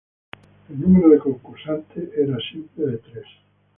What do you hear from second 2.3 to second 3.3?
siempre de tres.